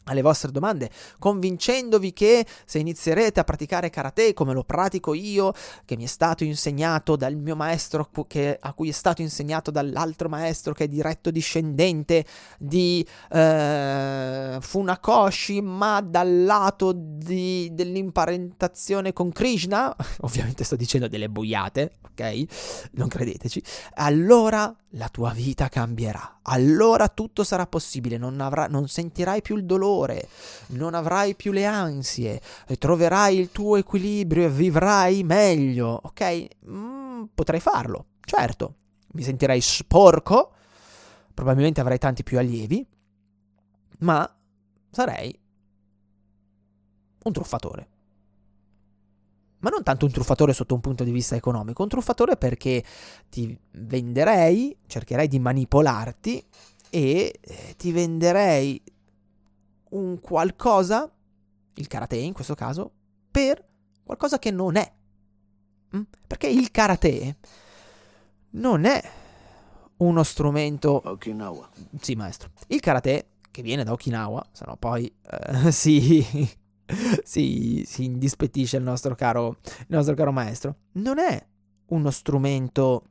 alle 0.08 0.22
vostre 0.22 0.50
domande, 0.50 0.90
convincendovi 1.18 2.12
che 2.12 2.46
se 2.64 2.78
inizierete 2.78 3.40
a 3.40 3.44
praticare 3.44 3.90
karate 3.90 4.34
come 4.34 4.52
lo 4.52 4.64
pratico 4.64 5.14
io, 5.14 5.52
che 5.84 5.96
mi 5.96 6.04
è 6.04 6.06
stato 6.06 6.44
insegnato 6.44 7.16
dal 7.16 7.36
mio 7.36 7.56
maestro, 7.56 8.08
che, 8.26 8.58
a 8.60 8.72
cui 8.72 8.88
è 8.88 8.92
stato 8.92 9.22
insegnato 9.22 9.70
dall'altro 9.70 10.28
maestro 10.28 10.72
che 10.72 10.84
è 10.84 10.88
diretto 10.88 11.30
discendente 11.30 12.24
di 12.58 13.06
eh, 13.30 14.58
Funakoshi, 14.60 15.60
ma 15.60 16.00
dal 16.00 16.44
lato 16.44 16.92
di, 16.94 17.70
dell'imparentazione 17.72 19.12
con 19.12 19.30
Krishna, 19.30 19.94
ovviamente 20.20 20.64
sto 20.64 20.76
dicendo 20.76 21.08
delle 21.08 21.28
boiate, 21.28 21.92
ok? 22.10 22.90
Non 22.92 23.08
credeteci, 23.08 23.62
allora 23.94 24.74
la 24.92 25.08
tua 25.08 25.32
vita 25.32 25.68
cambierà, 25.68 26.37
allora 26.48 27.08
tutto 27.08 27.44
sarà 27.44 27.66
possibile, 27.66 28.16
non, 28.16 28.40
avrà, 28.40 28.66
non 28.66 28.88
sentirai 28.88 29.42
più 29.42 29.56
il 29.56 29.64
dolore, 29.64 30.28
non 30.68 30.94
avrai 30.94 31.34
più 31.34 31.52
le 31.52 31.64
ansie, 31.64 32.40
troverai 32.78 33.38
il 33.38 33.50
tuo 33.50 33.76
equilibrio 33.76 34.44
e 34.44 34.50
vivrai 34.50 35.22
meglio, 35.22 36.00
ok? 36.02 36.46
Mm, 36.68 37.22
potrei 37.34 37.60
farlo, 37.60 38.06
certo, 38.20 38.74
mi 39.12 39.22
sentirei 39.22 39.60
sporco, 39.60 40.52
probabilmente 41.34 41.80
avrai 41.80 41.98
tanti 41.98 42.22
più 42.22 42.38
allievi, 42.38 42.86
ma 44.00 44.28
sarei 44.90 45.38
un 47.24 47.32
truffatore 47.32 47.88
ma 49.60 49.70
non 49.70 49.82
tanto 49.82 50.04
un 50.04 50.12
truffatore 50.12 50.52
sotto 50.52 50.74
un 50.74 50.80
punto 50.80 51.04
di 51.04 51.10
vista 51.10 51.34
economico, 51.34 51.82
un 51.82 51.88
truffatore 51.88 52.36
perché 52.36 52.82
ti 53.28 53.58
venderei, 53.72 54.76
cercherei 54.86 55.28
di 55.28 55.38
manipolarti 55.38 56.44
e 56.90 57.38
eh, 57.40 57.74
ti 57.76 57.92
venderei 57.92 58.80
un 59.90 60.20
qualcosa, 60.20 61.10
il 61.74 61.86
karate 61.86 62.16
in 62.16 62.32
questo 62.32 62.54
caso, 62.54 62.92
per 63.30 63.64
qualcosa 64.04 64.38
che 64.38 64.50
non 64.50 64.76
è. 64.76 64.92
Mm? 65.96 66.02
Perché 66.26 66.48
il 66.48 66.70
karate 66.70 67.36
non 68.50 68.84
è 68.84 69.02
uno 69.98 70.22
strumento... 70.22 71.02
Okinawa. 71.04 71.68
Sì, 72.00 72.14
maestro. 72.14 72.50
Il 72.68 72.80
karate, 72.80 73.30
che 73.50 73.62
viene 73.62 73.84
da 73.84 73.92
Okinawa, 73.92 74.46
se 74.52 74.64
no 74.66 74.76
poi 74.76 75.12
eh, 75.30 75.72
si 75.72 76.57
si, 77.22 77.84
si 77.86 78.04
indispettisce 78.04 78.76
il 78.76 78.82
nostro, 78.82 79.14
caro, 79.14 79.58
il 79.64 79.86
nostro 79.88 80.14
caro 80.14 80.32
maestro, 80.32 80.76
non 80.92 81.18
è 81.18 81.46
uno 81.86 82.10
strumento 82.10 83.04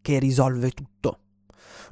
che 0.00 0.18
risolve 0.18 0.70
tutto. 0.70 1.18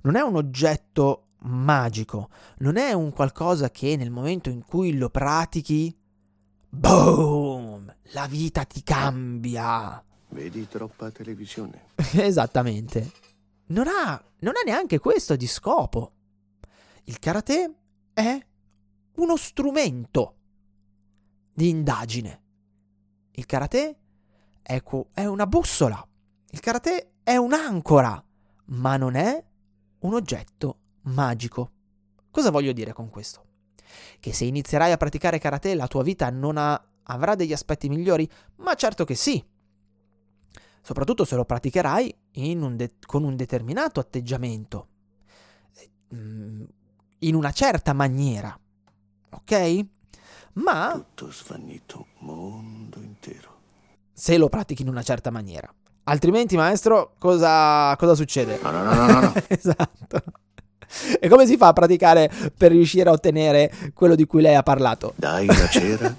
Non 0.03 0.17
è 0.17 0.21
un 0.21 0.37
oggetto 0.37 1.27
magico, 1.43 2.31
non 2.59 2.77
è 2.77 2.93
un 2.93 3.13
qualcosa 3.13 3.71
che 3.71 3.97
nel 3.97 4.11
momento 4.11 4.51
in 4.51 4.65
cui 4.65 4.97
lo 4.97 5.11
pratichi, 5.11 5.95
boom, 6.69 7.95
la 8.13 8.27
vita 8.27 8.65
ti 8.65 8.83
cambia. 8.83 10.03
Vedi 10.29 10.69
troppa 10.69 11.11
televisione. 11.11 11.87
Esattamente. 12.15 13.11
Non 13.67 13.87
ha, 13.87 14.23
non 14.41 14.55
ha 14.57 14.63
neanche 14.65 14.99
questo 14.99 15.37
di 15.37 15.47
scopo. 15.47 16.13
Il 17.05 17.19
karate 17.19 17.75
è 18.13 18.39
uno 19.17 19.37
strumento 19.37 20.35
di 21.61 21.69
indagine. 21.69 22.43
Il 23.33 23.45
karate 23.45 23.99
è, 24.63 24.83
è 25.13 25.27
una 25.27 25.47
bussola, 25.47 26.09
il 26.53 26.61
karate 26.61 27.17
è 27.23 27.37
un'ancora, 27.37 28.25
ma 28.67 28.97
non 28.97 29.15
è 29.15 29.45
un 29.99 30.15
oggetto 30.15 30.79
magico. 31.03 31.71
Cosa 32.31 32.51
voglio 32.51 32.73
dire 32.73 32.95
con 32.95 33.11
questo? 33.11 33.45
Che 34.19 34.33
se 34.33 34.47
inizierai 34.47 34.91
a 34.93 34.97
praticare 34.97 35.39
karate 35.39 35.75
la 35.75 35.87
tua 35.87 36.03
vita 36.03 36.31
non 36.31 36.57
ha, 36.57 36.83
avrà 37.03 37.35
degli 37.35 37.53
aspetti 37.53 37.91
migliori? 37.91 38.27
Ma 38.57 38.75
certo 38.75 39.05
che 39.05 39.15
sì. 39.15 39.45
Soprattutto 40.81 41.27
se 41.27 41.37
lo 41.37 41.45
praticherai 41.45 42.17
un 42.37 42.75
de- 42.75 42.95
con 43.05 43.23
un 43.23 43.37
determinato 43.37 44.01
atteggiamento, 44.01 44.89
mm, 46.15 46.65
in 47.19 47.35
una 47.35 47.53
certa 47.53 47.93
maniera. 47.93 48.59
Ok? 49.33 49.87
Ma... 50.55 50.93
Tutto 51.15 51.33
svanito, 51.33 52.07
mondo 52.19 52.99
intero. 52.99 53.59
Se 54.13 54.37
lo 54.37 54.49
pratichi 54.49 54.83
in 54.83 54.89
una 54.89 55.03
certa 55.03 55.31
maniera. 55.31 55.73
Altrimenti, 56.05 56.57
maestro, 56.57 57.15
cosa, 57.19 57.95
cosa 57.97 58.15
succede? 58.15 58.59
No, 58.63 58.71
no, 58.71 58.83
no, 58.83 58.95
no, 58.95 59.21
no. 59.21 59.33
esatto. 59.49 60.23
E 61.21 61.29
come 61.29 61.47
si 61.47 61.57
fa 61.57 61.69
a 61.69 61.73
praticare 61.73 62.29
per 62.57 62.73
riuscire 62.73 63.09
a 63.09 63.13
ottenere 63.13 63.73
quello 63.95 64.17
di 64.17 64.27
cui 64.27 64.43
lei 64.43 64.57
ha 64.57 64.63
parlato? 64.63 65.13
Dai 65.15 65.47
la 65.47 65.69
cera, 65.69 66.17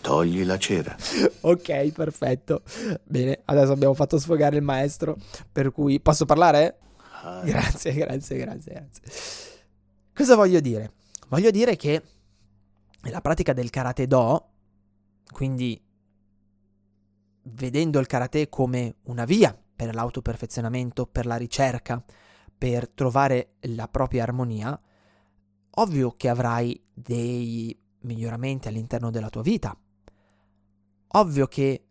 togli 0.00 0.44
la 0.44 0.58
cera. 0.58 0.96
Ok, 1.46 1.92
perfetto. 1.92 2.62
Bene, 3.04 3.42
adesso 3.44 3.70
abbiamo 3.70 3.94
fatto 3.94 4.18
sfogare 4.18 4.56
il 4.56 4.62
maestro, 4.62 5.16
per 5.52 5.70
cui 5.70 6.00
posso 6.00 6.24
parlare? 6.24 6.78
Ah. 7.22 7.42
Grazie, 7.44 7.92
grazie, 7.92 8.36
grazie, 8.38 8.72
grazie. 8.72 9.02
Cosa 10.12 10.34
voglio 10.34 10.58
dire? 10.58 10.92
Voglio 11.28 11.52
dire 11.52 11.76
che 11.76 12.02
la 13.10 13.20
pratica 13.20 13.52
del 13.52 13.70
karate 13.70 14.06
do, 14.06 14.50
quindi 15.32 15.80
vedendo 17.42 17.98
il 17.98 18.06
karate 18.06 18.48
come 18.48 18.96
una 19.04 19.24
via 19.24 19.56
per 19.76 19.94
l'autoperfezionamento, 19.94 21.06
per 21.06 21.26
la 21.26 21.36
ricerca, 21.36 22.02
per 22.56 22.88
trovare 22.88 23.56
la 23.60 23.88
propria 23.88 24.22
armonia, 24.22 24.78
ovvio 25.70 26.12
che 26.16 26.28
avrai 26.28 26.82
dei 26.92 27.78
miglioramenti 28.00 28.68
all'interno 28.68 29.10
della 29.10 29.28
tua 29.28 29.42
vita. 29.42 29.76
Ovvio 31.08 31.46
che 31.46 31.86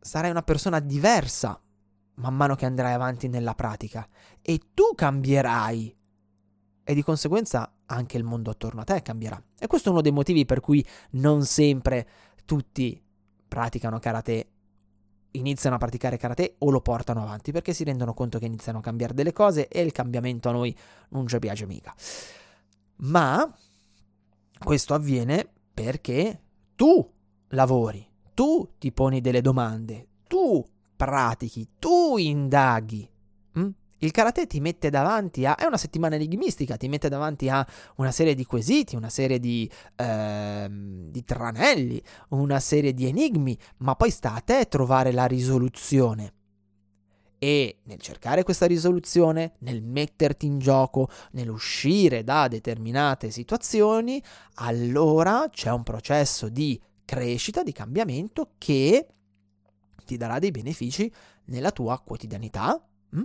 sarai 0.00 0.30
una 0.30 0.42
persona 0.42 0.80
diversa 0.80 1.60
man 2.14 2.34
mano 2.34 2.54
che 2.54 2.66
andrai 2.66 2.92
avanti 2.92 3.28
nella 3.28 3.54
pratica 3.54 4.06
e 4.42 4.60
tu 4.74 4.94
cambierai 4.94 5.96
e 6.84 6.94
di 6.94 7.02
conseguenza 7.02 7.72
anche 7.86 8.16
il 8.16 8.24
mondo 8.24 8.50
attorno 8.50 8.80
a 8.80 8.84
te 8.84 9.02
cambierà. 9.02 9.42
E 9.58 9.66
questo 9.66 9.88
è 9.88 9.92
uno 9.92 10.00
dei 10.00 10.12
motivi 10.12 10.44
per 10.44 10.60
cui 10.60 10.84
non 11.12 11.44
sempre 11.44 12.06
tutti 12.44 13.00
praticano 13.46 13.98
karate 13.98 14.48
iniziano 15.32 15.76
a 15.76 15.78
praticare 15.78 16.16
karate 16.16 16.56
o 16.58 16.70
lo 16.70 16.80
portano 16.80 17.22
avanti 17.22 17.52
perché 17.52 17.72
si 17.72 17.84
rendono 17.84 18.14
conto 18.14 18.38
che 18.38 18.46
iniziano 18.46 18.78
a 18.78 18.82
cambiare 18.82 19.14
delle 19.14 19.32
cose 19.32 19.68
e 19.68 19.80
il 19.80 19.92
cambiamento 19.92 20.48
a 20.48 20.52
noi 20.52 20.76
non 21.10 21.26
ci 21.26 21.38
piace 21.38 21.66
mica. 21.66 21.94
Ma 22.96 23.50
questo 24.58 24.94
avviene 24.94 25.48
perché 25.72 26.40
tu 26.74 27.10
lavori, 27.48 28.06
tu 28.34 28.74
ti 28.78 28.92
poni 28.92 29.20
delle 29.20 29.40
domande, 29.40 30.08
tu 30.26 30.64
pratichi, 30.96 31.68
tu 31.78 32.16
indaghi. 32.16 33.08
Mm? 33.58 33.68
Il 34.02 34.10
karate 34.10 34.48
ti 34.48 34.58
mette 34.60 34.90
davanti 34.90 35.46
a. 35.46 35.54
È 35.54 35.64
una 35.64 35.76
settimana 35.76 36.16
enigmistica, 36.16 36.76
ti 36.76 36.88
mette 36.88 37.08
davanti 37.08 37.48
a 37.48 37.64
una 37.96 38.10
serie 38.10 38.34
di 38.34 38.44
quesiti, 38.44 38.96
una 38.96 39.08
serie 39.08 39.38
di, 39.38 39.70
ehm, 39.94 41.08
di 41.08 41.24
tranelli, 41.24 42.02
una 42.30 42.58
serie 42.58 42.94
di 42.94 43.06
enigmi, 43.06 43.56
ma 43.78 43.94
poi 43.94 44.10
sta 44.10 44.34
a 44.34 44.40
te 44.40 44.66
trovare 44.66 45.12
la 45.12 45.26
risoluzione. 45.26 46.32
E 47.38 47.78
nel 47.84 48.00
cercare 48.00 48.42
questa 48.42 48.66
risoluzione, 48.66 49.54
nel 49.60 49.82
metterti 49.82 50.46
in 50.46 50.58
gioco, 50.58 51.08
nell'uscire 51.32 52.24
da 52.24 52.48
determinate 52.48 53.30
situazioni, 53.30 54.20
allora 54.54 55.48
c'è 55.48 55.70
un 55.70 55.84
processo 55.84 56.48
di 56.48 56.80
crescita, 57.04 57.62
di 57.62 57.72
cambiamento 57.72 58.54
che 58.58 59.06
ti 60.04 60.16
darà 60.16 60.40
dei 60.40 60.50
benefici 60.50 61.12
nella 61.46 61.70
tua 61.70 62.00
quotidianità. 62.00 62.84
Hm? 63.10 63.22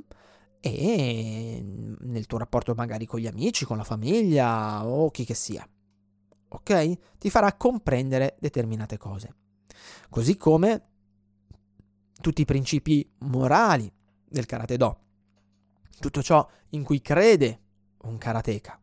E 0.59 1.63
nel 1.99 2.25
tuo 2.25 2.37
rapporto 2.37 2.73
magari 2.73 3.05
con 3.05 3.19
gli 3.19 3.27
amici, 3.27 3.65
con 3.65 3.77
la 3.77 3.83
famiglia 3.83 4.85
o 4.85 5.09
chi 5.11 5.25
che 5.25 5.33
sia. 5.33 5.67
Ok? 6.49 7.17
Ti 7.17 7.29
farà 7.29 7.53
comprendere 7.53 8.37
determinate 8.39 8.97
cose. 8.97 9.35
Così 10.09 10.37
come 10.37 10.83
tutti 12.19 12.41
i 12.41 12.45
principi 12.45 13.09
morali 13.19 13.91
del 14.27 14.45
karate 14.45 14.77
do. 14.77 14.99
Tutto 15.99 16.21
ciò 16.21 16.47
in 16.69 16.83
cui 16.83 17.01
crede 17.01 17.61
un 18.03 18.17
karateka. 18.17 18.79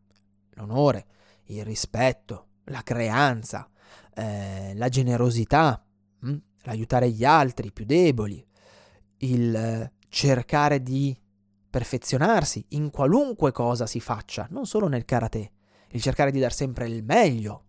L'onore, 0.55 1.07
il 1.45 1.65
rispetto, 1.65 2.49
la 2.65 2.83
creanza, 2.83 3.69
eh, 4.15 4.73
la 4.75 4.89
generosità, 4.89 5.85
hm? 6.21 6.37
l'aiutare 6.63 7.11
gli 7.11 7.25
altri 7.25 7.73
più 7.73 7.85
deboli, 7.85 8.45
il 9.19 9.55
eh, 9.55 9.93
cercare 10.09 10.83
di 10.83 11.17
perfezionarsi 11.75 12.65
in 12.69 12.89
qualunque 12.89 13.51
cosa 13.51 13.85
si 13.85 13.99
faccia, 13.99 14.47
non 14.51 14.65
solo 14.65 14.87
nel 14.87 15.05
karate, 15.05 15.51
il 15.89 16.01
cercare 16.01 16.31
di 16.31 16.39
dar 16.39 16.53
sempre 16.53 16.87
il 16.87 17.03
meglio, 17.03 17.65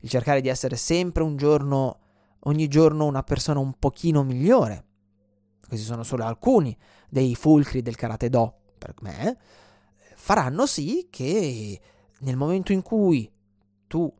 il 0.00 0.08
cercare 0.08 0.40
di 0.40 0.48
essere 0.48 0.76
sempre 0.76 1.22
un 1.22 1.36
giorno, 1.36 1.98
ogni 2.44 2.68
giorno 2.68 3.04
una 3.04 3.22
persona 3.22 3.60
un 3.60 3.74
pochino 3.78 4.22
migliore. 4.22 4.86
Questi 5.68 5.84
sono 5.84 6.04
solo 6.04 6.24
alcuni 6.24 6.74
dei 7.10 7.34
fulcri 7.34 7.82
del 7.82 7.96
karate 7.96 8.30
do, 8.30 8.60
per 8.78 8.94
me, 9.02 9.36
faranno 10.16 10.64
sì 10.64 11.08
che 11.10 11.78
nel 12.20 12.38
momento 12.38 12.72
in 12.72 12.80
cui 12.80 13.30
tu 13.86 14.10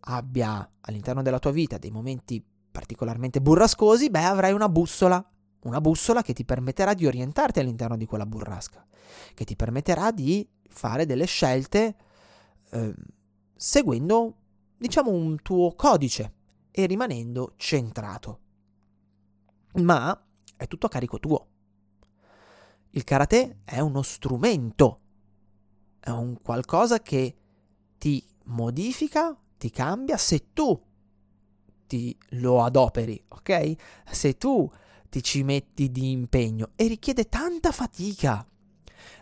abbia 0.00 0.68
all'interno 0.80 1.22
della 1.22 1.38
tua 1.38 1.52
vita 1.52 1.78
dei 1.78 1.92
momenti 1.92 2.44
particolarmente 2.72 3.40
burrascosi, 3.40 4.10
beh, 4.10 4.24
avrai 4.24 4.52
una 4.52 4.68
bussola 4.68 5.24
una 5.64 5.80
bussola 5.80 6.22
che 6.22 6.32
ti 6.32 6.44
permetterà 6.44 6.94
di 6.94 7.06
orientarti 7.06 7.60
all'interno 7.60 7.96
di 7.96 8.06
quella 8.06 8.26
burrasca, 8.26 8.86
che 9.34 9.44
ti 9.44 9.56
permetterà 9.56 10.10
di 10.10 10.48
fare 10.68 11.06
delle 11.06 11.26
scelte 11.26 11.96
eh, 12.70 12.94
seguendo, 13.54 14.36
diciamo, 14.76 15.10
un 15.10 15.40
tuo 15.42 15.74
codice 15.74 16.32
e 16.70 16.86
rimanendo 16.86 17.54
centrato. 17.56 18.40
Ma 19.74 20.26
è 20.56 20.66
tutto 20.66 20.86
a 20.86 20.90
carico 20.90 21.18
tuo. 21.18 21.48
Il 22.90 23.04
karate 23.04 23.60
è 23.64 23.80
uno 23.80 24.02
strumento, 24.02 25.00
è 25.98 26.10
un 26.10 26.40
qualcosa 26.40 27.00
che 27.00 27.36
ti 27.98 28.24
modifica, 28.44 29.36
ti 29.56 29.70
cambia 29.70 30.16
se 30.16 30.52
tu 30.52 30.80
ti 31.86 32.16
lo 32.30 32.62
adoperi, 32.62 33.22
ok? 33.28 33.74
Se 34.10 34.36
tu 34.36 34.70
ti 35.14 35.22
ci 35.22 35.44
metti 35.44 35.92
di 35.92 36.10
impegno 36.10 36.70
e 36.74 36.88
richiede 36.88 37.28
tanta 37.28 37.70
fatica, 37.70 38.44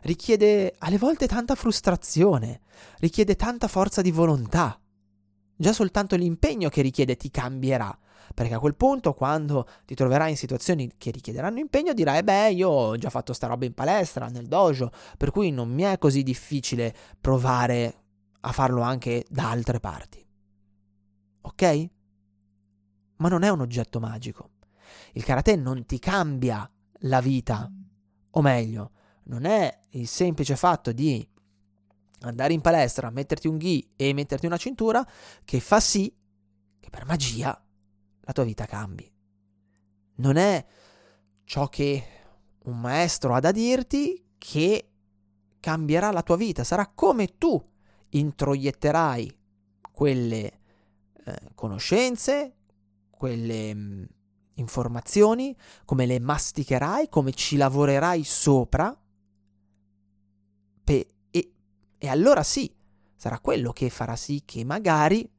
richiede 0.05 0.75
alle 0.79 0.97
volte 0.97 1.27
tanta 1.27 1.55
frustrazione, 1.55 2.63
richiede 3.01 3.37
tanta 3.37 3.69
forza 3.69 4.01
di 4.01 4.11
volontà. 4.11 4.81
Già 5.55 5.73
soltanto 5.75 6.17
l'impegno 6.17 6.71
che 6.71 6.81
richiede 6.81 7.17
ti 7.17 7.31
cambierà, 7.31 7.95
perché 8.33 8.55
a 8.55 8.59
quel 8.59 8.75
punto 8.75 9.13
quando 9.13 9.69
ti 9.85 9.95
troverai 9.95 10.31
in 10.31 10.39
situazioni 10.39 10.91
che 10.97 11.11
richiederanno 11.11 11.59
impegno 11.59 11.93
dirai 11.93 12.23
beh 12.23 12.53
io 12.53 12.71
ho 12.71 12.97
già 12.97 13.11
fatto 13.11 13.35
sta 13.35 13.49
roba 13.49 13.67
in 13.67 13.75
palestra, 13.75 14.29
nel 14.29 14.47
dojo, 14.47 14.91
per 15.19 15.31
cui 15.31 15.51
non 15.51 15.69
mi 15.69 15.83
è 15.83 15.99
così 15.99 16.23
difficile 16.23 16.97
provare 17.21 18.05
a 18.41 18.53
farlo 18.53 18.81
anche 18.81 19.27
da 19.29 19.51
altre 19.51 19.79
parti. 19.79 20.27
Ok? 21.43 21.91
Ma 23.17 23.29
non 23.29 23.43
è 23.43 23.51
un 23.51 23.61
oggetto 23.61 24.01
magico. 24.01 24.52
Il 25.13 25.25
karate 25.25 25.57
non 25.57 25.85
ti 25.87 25.99
cambia 25.99 26.69
la 27.01 27.21
vita, 27.21 27.71
o 28.31 28.41
meglio, 28.41 28.91
non 29.25 29.45
è 29.45 29.81
il 29.91 30.09
semplice 30.09 30.57
fatto 30.57 30.93
di 30.93 31.27
andare 32.21 32.53
in 32.53 32.61
palestra, 32.61 33.11
metterti 33.11 33.49
un 33.49 33.59
ghi 33.59 33.93
e 33.97 34.13
metterti 34.13 34.47
una 34.47 34.57
cintura 34.57 35.07
che 35.45 35.61
fa 35.61 35.81
sì 35.81 36.15
che 36.81 36.91
per 36.91 37.05
magia 37.07 37.63
la 38.21 38.33
tua 38.33 38.45
vita 38.45 38.65
cambi. 38.65 39.11
Non 40.17 40.37
è 40.37 40.65
ciò 41.45 41.69
che 41.69 42.05
un 42.65 42.81
maestro 42.81 43.35
ha 43.35 43.41
da 43.41 43.51
dirti 43.51 44.35
che 44.39 44.89
cambierà 45.61 46.11
la 46.11 46.23
tua 46.23 46.37
vita, 46.37 46.65
sarà 46.65 46.89
come 46.89 47.37
tu 47.39 47.71
introietterai 48.11 49.39
quelle 49.93 50.61
eh, 51.25 51.39
conoscenze, 51.55 52.57
quelle 53.11 53.75
mh, 53.75 53.79
mm, 53.79 54.05
informazioni, 54.55 55.57
come 55.85 56.07
le 56.07 56.21
masticherai, 56.21 57.09
come 57.09 57.33
ci 57.33 57.57
lavorerai 57.57 58.25
sopra. 58.25 58.97
Pe- 60.85 61.09
e, 61.31 61.53
e 61.99 62.09
allora 62.09 62.43
sì, 62.43 62.73
sarà 63.15 63.39
quello 63.41 63.73
che 63.73 63.89
farà 63.89 64.17
sì 64.17 64.43
che 64.45 64.65
magari 64.65 65.31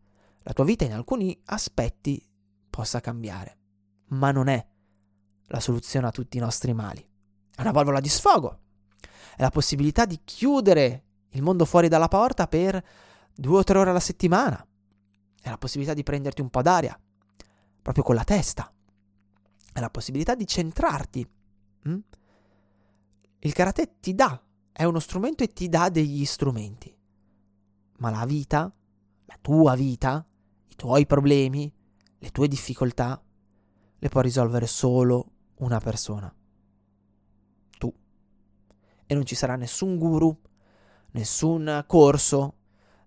la 0.41 0.53
tua 0.53 0.65
vita 0.65 0.85
in 0.85 0.93
alcuni 0.93 1.39
aspetti 1.45 2.25
possa 2.69 2.99
cambiare. 2.99 3.57
Ma 4.07 4.31
non 4.31 4.47
è 4.47 4.65
la 5.47 5.59
soluzione 5.59 6.07
a 6.07 6.11
tutti 6.11 6.37
i 6.37 6.41
nostri 6.41 6.73
mali. 6.73 7.05
È 7.55 7.61
una 7.61 7.71
valvola 7.71 7.99
di 7.99 8.09
sfogo. 8.09 8.59
È 9.35 9.41
la 9.41 9.49
possibilità 9.49 10.05
di 10.05 10.21
chiudere 10.23 11.03
il 11.29 11.41
mondo 11.41 11.65
fuori 11.65 11.87
dalla 11.87 12.07
porta 12.07 12.47
per 12.47 12.83
due 13.33 13.59
o 13.59 13.63
tre 13.63 13.77
ore 13.77 13.89
alla 13.89 13.99
settimana. 13.99 14.65
È 15.41 15.49
la 15.49 15.57
possibilità 15.57 15.93
di 15.93 16.03
prenderti 16.03 16.41
un 16.41 16.49
po' 16.49 16.61
d'aria, 16.61 16.97
proprio 17.81 18.03
con 18.03 18.15
la 18.15 18.23
testa 18.23 18.72
è 19.73 19.79
la 19.79 19.89
possibilità 19.89 20.35
di 20.35 20.47
centrarti. 20.47 21.27
Mm? 21.89 21.99
Il 23.39 23.53
karate 23.53 23.95
ti 23.99 24.13
dà, 24.13 24.41
è 24.71 24.83
uno 24.83 24.99
strumento 24.99 25.43
e 25.43 25.47
ti 25.47 25.67
dà 25.67 25.89
degli 25.89 26.23
strumenti. 26.25 26.95
Ma 27.97 28.09
la 28.09 28.25
vita, 28.25 28.71
la 29.25 29.37
tua 29.41 29.75
vita, 29.75 30.25
i 30.67 30.75
tuoi 30.75 31.05
problemi, 31.05 31.71
le 32.19 32.29
tue 32.29 32.47
difficoltà, 32.47 33.21
le 33.97 34.09
può 34.09 34.21
risolvere 34.21 34.67
solo 34.67 35.31
una 35.55 35.79
persona. 35.79 36.33
Tu. 37.77 37.93
E 39.05 39.13
non 39.13 39.25
ci 39.25 39.35
sarà 39.35 39.55
nessun 39.55 39.97
guru, 39.97 40.39
nessun 41.11 41.83
corso, 41.87 42.57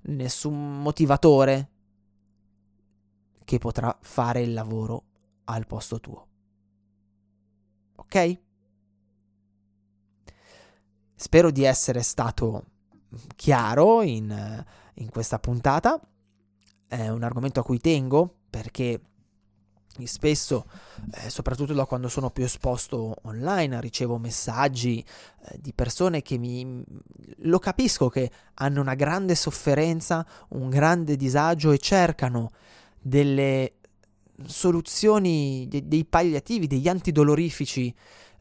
nessun 0.02 0.82
motivatore 0.82 1.70
che 3.44 3.58
potrà 3.58 3.96
fare 4.00 4.42
il 4.42 4.52
lavoro 4.52 5.04
al 5.44 5.66
posto 5.66 6.00
tuo 6.00 6.26
ok? 7.96 8.38
Spero 11.14 11.50
di 11.50 11.64
essere 11.64 12.02
stato 12.02 12.64
chiaro 13.34 14.02
in, 14.02 14.64
in 14.94 15.10
questa 15.10 15.38
puntata. 15.38 16.00
È 16.86 17.08
un 17.08 17.22
argomento 17.22 17.60
a 17.60 17.64
cui 17.64 17.80
tengo 17.80 18.32
perché 18.48 19.00
spesso, 20.04 20.66
eh, 21.12 21.30
soprattutto 21.30 21.72
da 21.72 21.86
quando 21.86 22.08
sono 22.08 22.30
più 22.30 22.44
esposto 22.44 23.16
online, 23.22 23.80
ricevo 23.80 24.18
messaggi 24.18 24.98
eh, 25.00 25.58
di 25.58 25.72
persone 25.72 26.20
che 26.20 26.36
mi... 26.36 26.84
lo 27.38 27.58
capisco 27.58 28.08
che 28.08 28.30
hanno 28.54 28.82
una 28.82 28.94
grande 28.94 29.34
sofferenza, 29.34 30.26
un 30.50 30.68
grande 30.68 31.16
disagio 31.16 31.70
e 31.70 31.78
cercano 31.78 32.52
delle 33.00 33.75
soluzioni, 34.44 35.66
de- 35.68 35.86
dei 35.86 36.04
palliativi, 36.04 36.66
degli 36.66 36.88
antidolorifici 36.88 37.94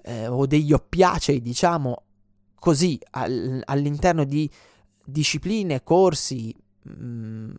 eh, 0.04 0.28
o 0.28 0.46
degli 0.46 0.74
oppiacei, 0.74 1.42
diciamo 1.42 2.04
così, 2.60 3.00
al- 3.12 3.62
all'interno 3.66 4.24
di 4.24 4.50
discipline, 5.04 5.84
corsi, 5.84 6.56
mh, 6.82 6.92
mm, 6.92 7.52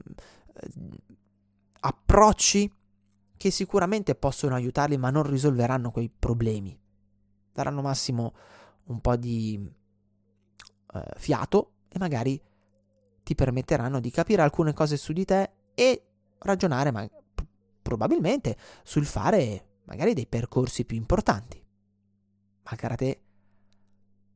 approcci 1.80 2.70
che 3.36 3.50
sicuramente 3.50 4.14
possono 4.14 4.54
aiutarli 4.54 4.96
ma 4.96 5.10
non 5.10 5.22
risolveranno 5.22 5.90
quei 5.90 6.10
problemi. 6.10 6.76
Daranno 7.52 7.82
massimo 7.82 8.34
un 8.84 9.00
po' 9.00 9.16
di 9.16 9.70
eh, 10.94 11.02
fiato 11.16 11.72
e 11.88 11.98
magari 11.98 12.40
ti 13.22 13.34
permetteranno 13.34 14.00
di 14.00 14.10
capire 14.10 14.42
alcune 14.42 14.72
cose 14.72 14.96
su 14.96 15.12
di 15.12 15.24
te 15.24 15.50
e 15.74 16.02
ragionare 16.38 16.90
ma, 16.90 17.08
probabilmente 17.86 18.56
sul 18.82 19.06
fare 19.06 19.74
magari 19.84 20.12
dei 20.12 20.26
percorsi 20.26 20.84
più 20.84 20.96
importanti. 20.96 21.64
Ma 22.64 22.70
il 22.72 22.76
karate 22.76 23.20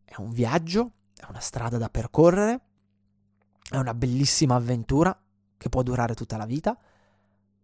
è 0.05 0.15
un 0.19 0.31
viaggio, 0.31 0.93
è 1.17 1.27
una 1.29 1.41
strada 1.41 1.77
da 1.77 1.91
percorrere, 1.91 2.61
è 3.69 3.77
una 3.77 3.93
bellissima 3.93 4.55
avventura 4.55 5.21
che 5.57 5.69
può 5.69 5.83
durare 5.83 6.15
tutta 6.15 6.37
la 6.37 6.47
vita, 6.47 6.79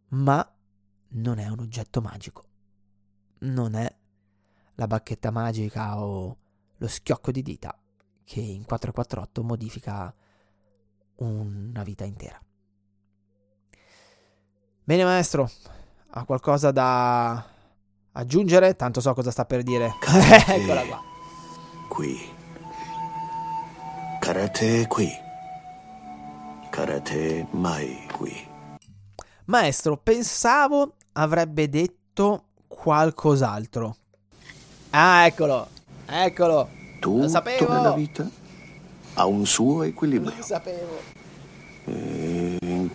ma 0.08 0.56
non 1.10 1.38
è 1.38 1.46
un 1.46 1.60
oggetto 1.60 2.00
magico. 2.00 2.44
Non 3.38 3.76
è 3.76 3.96
la 4.74 4.86
bacchetta 4.88 5.30
magica 5.30 6.00
o 6.00 6.36
lo 6.76 6.88
schiocco 6.88 7.30
di 7.30 7.42
dita 7.42 7.78
che 8.24 8.40
in 8.40 8.64
448 8.64 9.44
modifica 9.44 10.12
una 11.18 11.84
vita 11.84 12.04
intera. 12.04 12.40
Bene 14.82 15.02
maestro, 15.04 15.48
ha 16.18 16.24
qualcosa 16.24 16.70
da 16.70 17.44
aggiungere? 18.12 18.74
Tanto 18.74 19.00
so 19.00 19.12
cosa 19.12 19.30
sta 19.30 19.44
per 19.44 19.62
dire. 19.62 19.92
Eccola 20.48 20.82
qua. 20.82 21.00
Qui. 21.88 22.34
Karate 24.20 24.86
qui. 24.86 25.10
Karate 26.70 27.46
mai 27.50 28.06
qui. 28.12 28.34
Maestro, 29.46 29.96
pensavo 29.98 30.94
avrebbe 31.12 31.68
detto 31.68 32.46
qualcos'altro. 32.66 33.96
Ah, 34.90 35.26
eccolo. 35.26 35.68
Eccolo. 36.06 36.68
Lo 37.02 37.28
sapevo. 37.28 37.58
Tutto 37.58 37.72
nella 37.72 37.92
vita 37.92 38.28
ha 39.14 39.26
un 39.26 39.44
suo 39.46 39.76
Lo 39.76 39.82
equilibrio. 39.84 40.42
sapevo. 40.42 40.98
E 41.84 41.92
in 41.92 42.15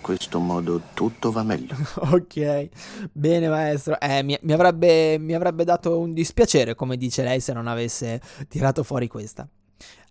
questo 0.01 0.39
modo 0.39 0.81
tutto 0.93 1.31
va 1.31 1.43
meglio. 1.43 1.75
Ok, 2.11 2.69
bene 3.11 3.47
maestro. 3.47 3.99
Eh, 3.99 4.23
mi, 4.23 4.37
mi 4.41 4.51
avrebbe, 4.51 5.17
mi 5.17 5.33
avrebbe 5.33 5.63
dato 5.63 5.99
un 5.99 6.13
dispiacere, 6.13 6.75
come 6.75 6.97
dice 6.97 7.23
lei, 7.23 7.39
se 7.39 7.53
non 7.53 7.67
avesse 7.67 8.19
tirato 8.47 8.83
fuori 8.83 9.07
questa. 9.07 9.47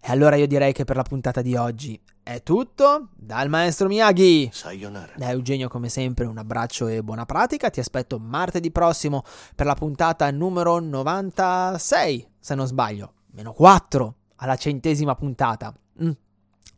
E 0.03 0.11
allora 0.11 0.37
io 0.37 0.46
direi 0.46 0.72
che 0.72 0.85
per 0.85 0.96
la 0.96 1.03
puntata 1.03 1.42
di 1.42 1.57
oggi 1.57 2.00
è 2.22 2.42
tutto. 2.42 3.09
Dal 3.16 3.48
maestro 3.50 3.88
Miyagi. 3.88 4.48
Sayonara. 4.50 5.12
Da 5.16 5.31
Eugenio, 5.31 5.68
come 5.68 5.88
sempre, 5.90 6.24
un 6.24 6.38
abbraccio 6.38 6.87
e 6.87 7.03
buona 7.03 7.26
pratica. 7.26 7.68
Ti 7.68 7.81
aspetto 7.81 8.18
martedì 8.18 8.70
prossimo 8.70 9.24
per 9.55 9.66
la 9.66 9.74
puntata 9.74 10.31
numero 10.31 10.79
96, 10.79 12.29
se 12.38 12.55
non 12.55 12.66
sbaglio. 12.66 13.12
Meno 13.33 13.53
4 13.53 14.14
alla 14.37 14.57
centesima 14.57 15.14
puntata. 15.14 15.74
Mm. 16.03 16.11